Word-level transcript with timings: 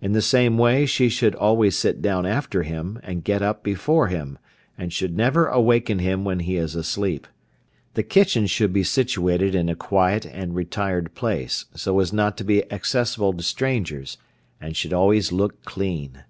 In 0.00 0.12
the 0.12 0.22
same 0.22 0.56
way 0.56 0.86
she 0.86 1.08
should 1.08 1.34
always 1.34 1.76
sit 1.76 2.00
down 2.00 2.26
after 2.26 2.62
him, 2.62 3.00
and 3.02 3.24
get 3.24 3.42
up 3.42 3.64
before 3.64 4.06
him, 4.06 4.38
and 4.78 4.92
should 4.92 5.16
never 5.16 5.48
awaken 5.48 5.98
him 5.98 6.24
when 6.24 6.38
he 6.38 6.54
is 6.56 6.76
asleep. 6.76 7.26
The 7.94 8.04
kitchen 8.04 8.46
should 8.46 8.72
be 8.72 8.84
situated 8.84 9.56
in 9.56 9.68
a 9.68 9.74
quiet 9.74 10.24
and 10.26 10.54
retired 10.54 11.12
place, 11.16 11.64
so 11.74 11.98
as 11.98 12.12
not 12.12 12.36
to 12.36 12.44
be 12.44 12.70
accessible 12.72 13.32
to 13.32 13.42
strangers, 13.42 14.16
and 14.60 14.76
should 14.76 14.92
always 14.92 15.32
look 15.32 15.64
clean. 15.64 16.22